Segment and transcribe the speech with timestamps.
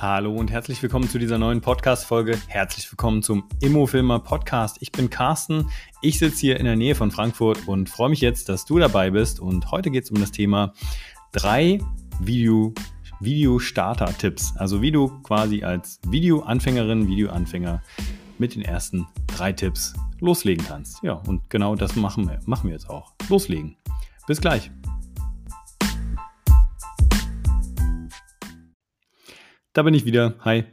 [0.00, 2.38] Hallo und herzlich willkommen zu dieser neuen Podcast-Folge.
[2.48, 4.78] Herzlich willkommen zum Immofilmer Podcast.
[4.80, 5.68] Ich bin Carsten.
[6.00, 9.10] Ich sitze hier in der Nähe von Frankfurt und freue mich jetzt, dass du dabei
[9.10, 9.40] bist.
[9.40, 10.72] Und heute geht es um das Thema
[11.32, 11.80] drei
[12.18, 12.72] Video,
[13.20, 14.56] Video-Starter-Tipps.
[14.56, 17.82] Also wie du quasi als Videoanfängerin, Videoanfänger
[18.38, 21.02] mit den ersten drei Tipps loslegen kannst.
[21.02, 23.12] Ja, und genau das machen wir, machen wir jetzt auch.
[23.28, 23.76] Loslegen.
[24.26, 24.70] Bis gleich.
[29.72, 30.34] Da bin ich wieder.
[30.40, 30.64] Hi.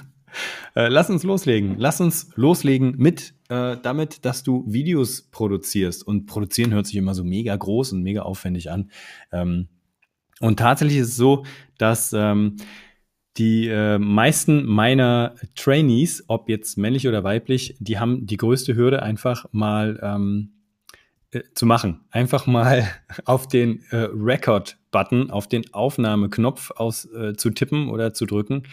[0.74, 1.76] äh, lass uns loslegen.
[1.78, 6.06] Lass uns loslegen mit äh, damit, dass du Videos produzierst.
[6.06, 8.90] Und produzieren hört sich immer so mega groß und mega aufwendig an.
[9.32, 9.68] Ähm,
[10.40, 11.44] und tatsächlich ist es so,
[11.76, 12.56] dass ähm,
[13.36, 19.02] die äh, meisten meiner Trainees, ob jetzt männlich oder weiblich, die haben die größte Hürde
[19.02, 20.52] einfach mal ähm,
[21.32, 22.04] äh, zu machen.
[22.10, 22.86] Einfach mal
[23.24, 28.64] auf den äh, Record-Button, auf den Aufnahmeknopf aus, äh, zu tippen oder zu drücken.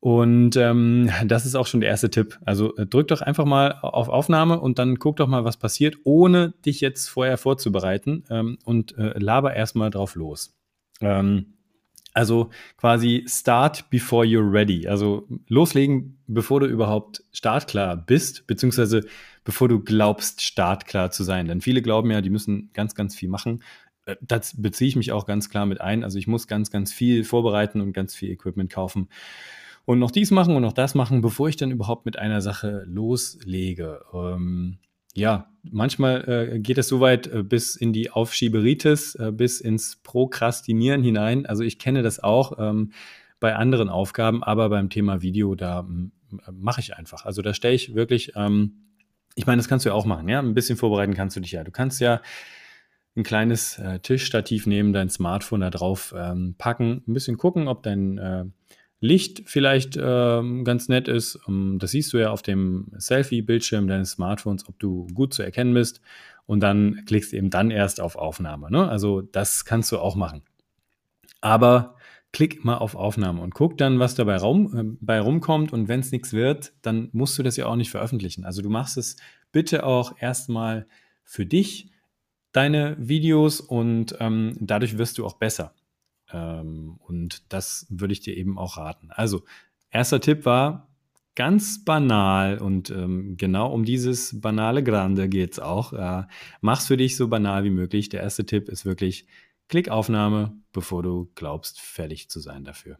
[0.00, 2.38] Und ähm, das ist auch schon der erste Tipp.
[2.44, 5.96] Also äh, drück doch einfach mal auf Aufnahme und dann guck doch mal, was passiert,
[6.02, 10.56] ohne dich jetzt vorher vorzubereiten ähm, und äh, laber erstmal drauf los.
[11.00, 11.54] Ähm,
[12.14, 14.86] also quasi start before you're ready.
[14.86, 19.04] Also loslegen, bevor du überhaupt startklar bist, beziehungsweise
[19.44, 21.46] bevor du glaubst, startklar zu sein.
[21.46, 23.62] Denn viele glauben ja, die müssen ganz, ganz viel machen.
[24.06, 26.04] Äh, das beziehe ich mich auch ganz klar mit ein.
[26.04, 29.08] Also ich muss ganz, ganz viel vorbereiten und ganz viel Equipment kaufen
[29.84, 32.84] und noch dies machen und noch das machen, bevor ich dann überhaupt mit einer Sache
[32.86, 34.04] loslege.
[34.12, 34.78] Ähm,
[35.14, 39.96] ja, manchmal äh, geht es so weit äh, bis in die Aufschieberitis, äh, bis ins
[39.96, 41.46] Prokrastinieren hinein.
[41.46, 42.92] Also ich kenne das auch ähm,
[43.40, 45.86] bei anderen Aufgaben, aber beim Thema Video, da
[46.50, 47.24] mache ich einfach.
[47.24, 48.74] Also da stelle ich wirklich, ähm,
[49.34, 50.38] ich meine, das kannst du ja auch machen, ja.
[50.38, 51.64] Ein bisschen vorbereiten kannst du dich ja.
[51.64, 52.20] Du kannst ja
[53.16, 57.82] ein kleines äh, Tischstativ nehmen, dein Smartphone da drauf ähm, packen, ein bisschen gucken, ob
[57.82, 58.44] dein äh,
[59.02, 61.38] Licht vielleicht ähm, ganz nett ist.
[61.48, 65.74] Ähm, das siehst du ja auf dem Selfie-Bildschirm deines Smartphones, ob du gut zu erkennen
[65.74, 66.00] bist.
[66.46, 68.70] Und dann klickst du eben dann erst auf Aufnahme.
[68.70, 68.88] Ne?
[68.88, 70.42] Also das kannst du auch machen.
[71.40, 71.96] Aber
[72.32, 75.72] klick mal auf Aufnahme und guck dann, was dabei rum, äh, rumkommt.
[75.72, 78.44] Und wenn es nichts wird, dann musst du das ja auch nicht veröffentlichen.
[78.44, 79.16] Also du machst es
[79.50, 80.86] bitte auch erstmal
[81.24, 81.90] für dich,
[82.52, 85.74] deine Videos und ähm, dadurch wirst du auch besser.
[86.32, 89.10] Ähm, und das würde ich dir eben auch raten.
[89.10, 89.44] Also,
[89.90, 90.88] erster Tipp war
[91.34, 95.92] ganz banal und ähm, genau um dieses banale Grande geht es auch.
[95.92, 96.24] Äh,
[96.60, 98.08] mach's für dich so banal wie möglich.
[98.08, 99.26] Der erste Tipp ist wirklich
[99.68, 102.98] Klickaufnahme, bevor du glaubst, fertig zu sein dafür.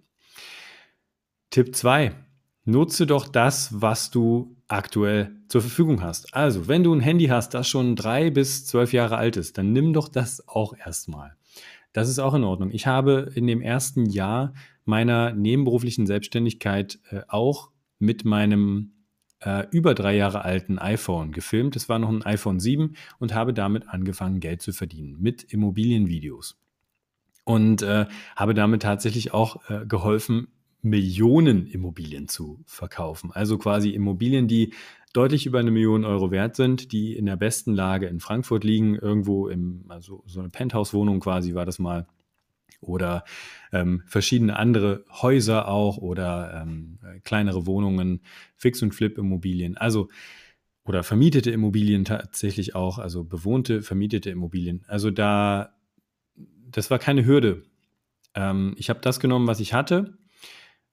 [1.50, 2.14] Tipp 2.
[2.64, 6.32] Nutze doch das, was du aktuell zur Verfügung hast.
[6.32, 9.72] Also, wenn du ein Handy hast, das schon drei bis zwölf Jahre alt ist, dann
[9.72, 11.36] nimm doch das auch erstmal.
[11.92, 12.70] Das ist auch in Ordnung.
[12.72, 14.54] Ich habe in dem ersten Jahr
[14.84, 18.92] meiner nebenberuflichen Selbstständigkeit äh, auch mit meinem
[19.40, 21.76] äh, über drei Jahre alten iPhone gefilmt.
[21.76, 26.58] Es war noch ein iPhone 7 und habe damit angefangen, Geld zu verdienen mit Immobilienvideos.
[27.44, 30.48] Und äh, habe damit tatsächlich auch äh, geholfen,
[30.80, 33.30] Millionen Immobilien zu verkaufen.
[33.32, 34.72] Also quasi Immobilien, die
[35.12, 38.96] deutlich über eine Million Euro wert sind, die in der besten Lage in Frankfurt liegen,
[38.96, 42.06] irgendwo im, also so eine Penthouse-Wohnung quasi war das mal.
[42.80, 43.24] Oder
[43.72, 48.22] ähm, verschiedene andere Häuser auch oder ähm, kleinere Wohnungen,
[48.56, 49.76] Fix- und Flip-Immobilien.
[49.76, 50.08] Also
[50.84, 54.84] oder vermietete Immobilien tatsächlich auch, also bewohnte, vermietete Immobilien.
[54.88, 55.76] Also da,
[56.70, 57.62] das war keine Hürde.
[58.34, 60.18] Ähm, ich habe das genommen, was ich hatte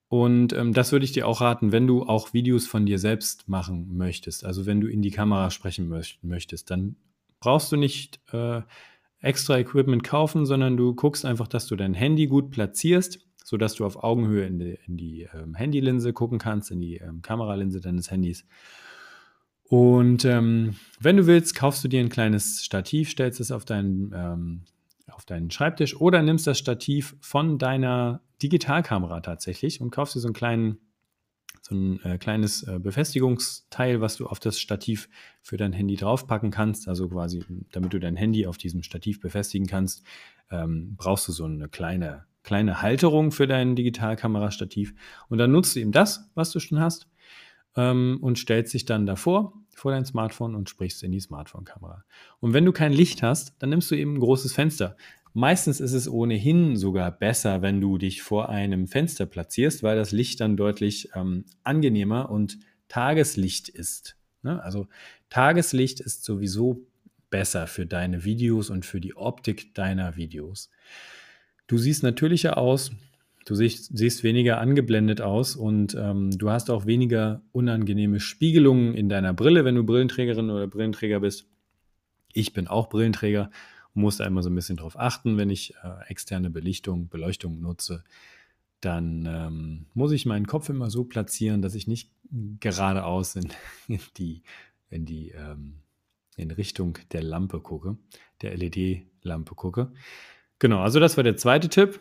[0.09, 3.47] und ähm, das würde ich dir auch raten, wenn du auch Videos von dir selbst
[3.47, 4.43] machen möchtest.
[4.43, 5.87] Also wenn du in die Kamera sprechen
[6.23, 6.95] möchtest, dann
[7.39, 8.61] brauchst du nicht äh,
[9.21, 13.85] extra Equipment kaufen, sondern du guckst einfach, dass du dein Handy gut platzierst, sodass du
[13.85, 18.09] auf Augenhöhe in die, in die ähm, Handylinse gucken kannst, in die ähm, Kameralinse deines
[18.09, 18.45] Handys.
[19.63, 24.11] Und ähm, wenn du willst, kaufst du dir ein kleines Stativ, stellst es auf deinen
[24.15, 24.61] ähm,
[25.11, 30.27] auf deinen Schreibtisch oder nimmst das Stativ von deiner Digitalkamera tatsächlich und kaufst dir so
[30.27, 30.79] einen kleinen
[31.61, 35.09] so ein äh, kleines äh, Befestigungsteil, was du auf das Stativ
[35.41, 36.87] für dein Handy draufpacken kannst.
[36.87, 40.03] Also quasi, damit du dein Handy auf diesem Stativ befestigen kannst,
[40.51, 44.93] ähm, brauchst du so eine kleine, kleine Halterung für dein Digitalkamerastativ.
[45.27, 47.07] Und dann nutzt du eben das, was du schon hast,
[47.75, 52.03] ähm, und stellst dich dann davor vor dein Smartphone und sprichst in die Smartphone-Kamera.
[52.39, 54.97] Und wenn du kein Licht hast, dann nimmst du eben ein großes Fenster.
[55.33, 60.11] Meistens ist es ohnehin sogar besser, wenn du dich vor einem Fenster platzierst, weil das
[60.11, 64.17] Licht dann deutlich ähm, angenehmer und Tageslicht ist.
[64.41, 64.61] Ne?
[64.63, 64.87] Also
[65.29, 66.87] Tageslicht ist sowieso
[67.29, 70.69] besser für deine Videos und für die Optik deiner Videos.
[71.67, 72.91] Du siehst natürlicher aus,
[73.49, 79.09] Du siehst, siehst weniger angeblendet aus und ähm, du hast auch weniger unangenehme Spiegelungen in
[79.09, 81.47] deiner Brille, wenn du Brillenträgerin oder Brillenträger bist.
[82.31, 83.49] Ich bin auch Brillenträger
[83.99, 88.03] muss da immer so ein bisschen drauf achten, wenn ich äh, externe Belichtung, Beleuchtung nutze.
[88.81, 92.11] Dann ähm, muss ich meinen Kopf immer so platzieren, dass ich nicht
[92.59, 93.49] geradeaus in,
[93.87, 94.43] in die,
[94.89, 95.81] in die ähm,
[96.37, 97.97] in Richtung der Lampe gucke,
[98.41, 99.91] der LED-Lampe gucke.
[100.57, 101.99] Genau, also das war der zweite Tipp.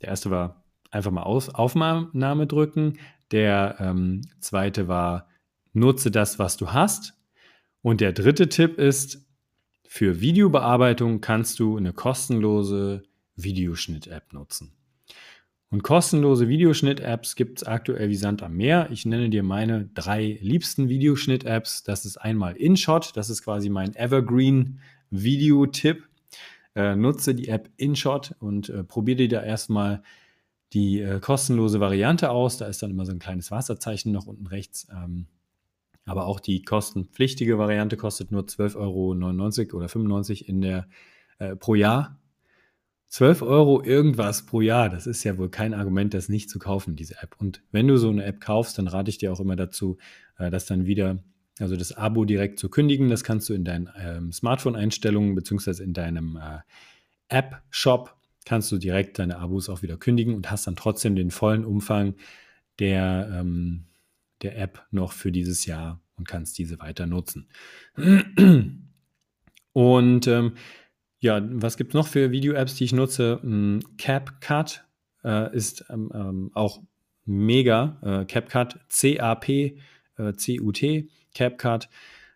[0.00, 2.98] Der erste war einfach mal Aus Aufnahme drücken.
[3.30, 5.28] Der ähm, zweite war,
[5.72, 7.14] nutze das, was du hast.
[7.82, 9.27] Und der dritte Tipp ist,
[9.90, 13.04] für Videobearbeitung kannst du eine kostenlose
[13.36, 14.74] Videoschnitt-App nutzen.
[15.70, 18.88] Und kostenlose Videoschnitt-Apps gibt es aktuell wie Sand am Meer.
[18.90, 21.84] Ich nenne dir meine drei liebsten Videoschnitt-Apps.
[21.84, 26.06] Das ist einmal InShot, das ist quasi mein Evergreen-Video-Tipp.
[26.74, 30.02] Äh, nutze die App InShot und äh, probiere dir da erstmal
[30.74, 32.58] die äh, kostenlose Variante aus.
[32.58, 34.86] Da ist dann immer so ein kleines Wasserzeichen noch unten rechts.
[34.92, 35.28] Ähm,
[36.08, 40.88] aber auch die kostenpflichtige Variante kostet nur 12,99 Euro oder 95 in der,
[41.38, 42.18] äh, pro Jahr.
[43.08, 46.94] 12 Euro irgendwas pro Jahr, das ist ja wohl kein Argument, das nicht zu kaufen,
[46.94, 47.36] diese App.
[47.38, 49.96] Und wenn du so eine App kaufst, dann rate ich dir auch immer dazu,
[50.38, 51.18] äh, das dann wieder,
[51.58, 53.08] also das Abo direkt zu kündigen.
[53.08, 56.58] Das kannst du in deinen ähm, Smartphone-Einstellungen beziehungsweise in deinem äh,
[57.28, 58.14] App-Shop
[58.44, 62.14] kannst du direkt deine Abos auch wieder kündigen und hast dann trotzdem den vollen Umfang
[62.78, 63.84] der, ähm,
[64.42, 67.48] der App noch für dieses Jahr und kannst diese weiter nutzen.
[69.72, 70.54] Und ähm,
[71.20, 73.38] ja, was gibt es noch für Video-Apps, die ich nutze?
[73.42, 74.84] Hm, CapCut
[75.22, 76.82] äh, ist ähm, ähm, auch
[77.24, 77.98] mega.
[78.02, 79.78] Äh, CapCut, C-A-P,
[80.16, 81.88] äh, C-U-T, CapCut.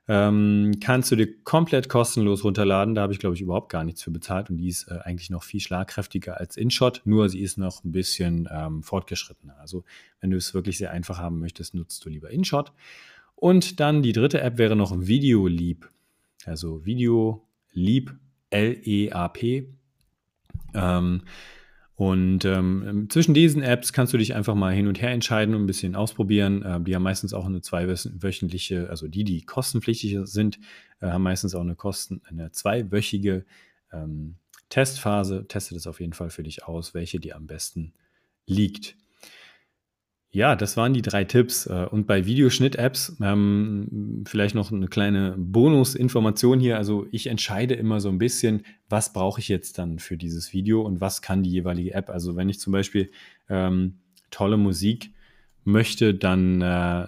[0.09, 2.95] Ähm, kannst du dir komplett kostenlos runterladen.
[2.95, 5.31] Da habe ich, glaube ich, überhaupt gar nichts für bezahlt und die ist äh, eigentlich
[5.31, 9.57] noch viel schlagkräftiger als InShot, nur sie ist noch ein bisschen ähm, fortgeschrittener.
[9.61, 9.85] Also,
[10.21, 12.73] wenn du es wirklich sehr einfach haben möchtest, nutzt du lieber InShot.
[13.37, 15.89] Und dann die dritte App wäre noch VideoLeap.
[16.45, 18.15] Also VideoLeap
[18.51, 19.69] L-E-A-P.
[20.75, 21.23] Ähm,
[22.03, 25.63] und ähm, zwischen diesen Apps kannst du dich einfach mal hin und her entscheiden und
[25.63, 26.63] ein bisschen ausprobieren.
[26.63, 30.59] Äh, die haben meistens auch eine zweiwöchentliche, also die, die kostenpflichtig sind,
[31.01, 33.45] äh, haben meistens auch eine, Kosten, eine zweiwöchige
[33.93, 34.35] ähm,
[34.69, 35.47] Testphase.
[35.47, 37.93] Teste das auf jeden Fall für dich aus, welche dir am besten
[38.47, 38.97] liegt.
[40.35, 41.67] Ja, das waren die drei Tipps.
[41.67, 46.79] Äh, und bei Videoschnitt-Apps ähm, vielleicht noch eine kleine Bonusinformation hier.
[46.79, 50.81] Also ich entscheide immer so ein bisschen, was brauche ich jetzt dann für dieses Video
[50.81, 52.09] und was kann die jeweilige App.
[52.09, 53.11] Also wenn ich zum Beispiel
[53.51, 53.99] ähm,
[54.31, 55.11] tolle Musik
[55.65, 57.07] möchte, dann äh,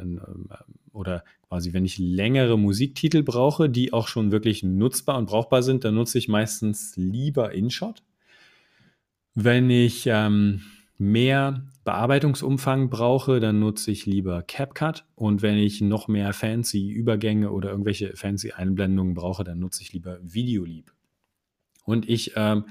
[0.93, 5.85] oder quasi wenn ich längere Musiktitel brauche, die auch schon wirklich nutzbar und brauchbar sind,
[5.85, 8.03] dann nutze ich meistens lieber InShot.
[9.35, 10.61] Wenn ich ähm,
[10.99, 15.05] mehr Bearbeitungsumfang brauche, dann nutze ich lieber CapCut.
[15.15, 19.93] Und wenn ich noch mehr fancy Übergänge oder irgendwelche fancy Einblendungen brauche, dann nutze ich
[19.93, 20.93] lieber VideoLeap.
[21.85, 22.65] Und ich ähm,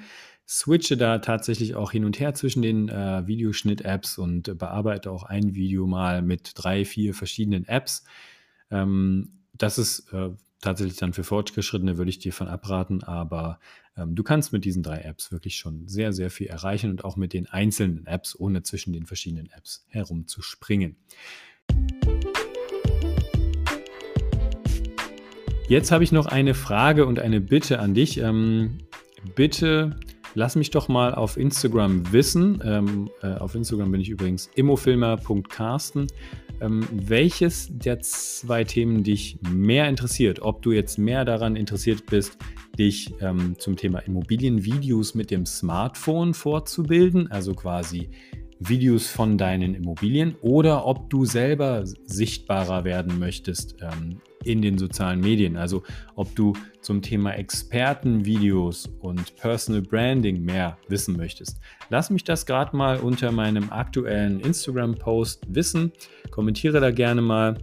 [0.48, 5.56] switche da tatsächlich auch hin und her zwischen den äh, Videoschnitt-Apps und bearbeite auch ein
[5.56, 8.04] Video mal mit drei, vier verschiedenen Apps.
[8.72, 10.31] Ähm, das ist äh,
[10.63, 13.60] tatsächlich dann für Fortgeschrittene, würde ich dir von abraten, aber
[13.98, 17.18] ähm, du kannst mit diesen drei Apps wirklich schon sehr, sehr viel erreichen und auch
[17.18, 20.95] mit den einzelnen Apps, ohne zwischen den verschiedenen Apps herumzuspringen.
[25.68, 28.18] Jetzt habe ich noch eine Frage und eine Bitte an dich.
[28.19, 28.80] Ähm,
[29.35, 29.99] bitte
[30.35, 32.61] lass mich doch mal auf Instagram wissen.
[32.64, 36.07] Ähm, äh, auf Instagram bin ich übrigens immofilmer.carsten.
[36.64, 40.42] Ähm, welches der zwei Themen dich mehr interessiert?
[40.42, 42.38] Ob du jetzt mehr daran interessiert bist,
[42.80, 48.10] dich ähm, zum Thema Immobilienvideos mit dem Smartphone vorzubilden, also quasi
[48.60, 55.19] Videos von deinen Immobilien, oder ob du selber sichtbarer werden möchtest ähm, in den sozialen
[55.19, 55.57] Medien.
[55.57, 55.83] Also
[56.16, 61.59] ob du zum Thema Expertenvideos und Personal Branding mehr wissen möchtest.
[61.90, 65.92] Lass mich das gerade mal unter meinem aktuellen Instagram-Post wissen.
[66.31, 67.57] Kommentiere da gerne mal.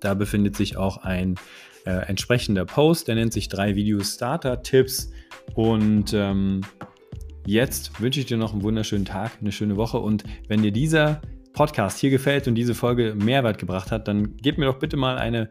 [0.00, 1.36] Da befindet sich auch ein
[1.84, 5.10] äh, entsprechender Post, der nennt sich drei Video-Starter-Tipps.
[5.54, 6.62] Und ähm,
[7.46, 9.98] jetzt wünsche ich dir noch einen wunderschönen Tag, eine schöne Woche.
[9.98, 11.20] Und wenn dir dieser
[11.52, 15.18] Podcast hier gefällt und diese Folge Mehrwert gebracht hat, dann gib mir doch bitte mal
[15.18, 15.48] eine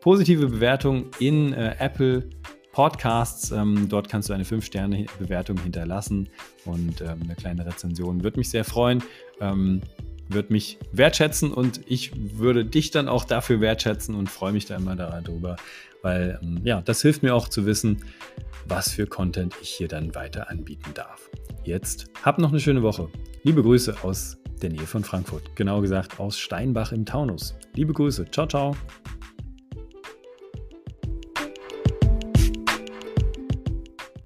[0.00, 2.28] positive Bewertung in äh, Apple
[2.72, 3.50] Podcasts.
[3.50, 6.28] Ähm, dort kannst du eine 5-Sterne-Bewertung hinterlassen
[6.64, 8.22] und ähm, eine kleine Rezension.
[8.22, 9.02] Würde mich sehr freuen.
[9.40, 9.82] Ähm,
[10.28, 14.76] würde mich wertschätzen und ich würde dich dann auch dafür wertschätzen und freue mich da
[14.76, 15.56] immer darüber,
[16.02, 18.04] weil ähm, ja, das hilft mir auch zu wissen,
[18.66, 21.30] was für Content ich hier dann weiter anbieten darf.
[21.64, 23.08] Jetzt habt noch eine schöne Woche.
[23.42, 27.56] Liebe Grüße aus der Nähe von Frankfurt, genau gesagt aus Steinbach im Taunus.
[27.74, 28.76] Liebe Grüße, ciao, ciao.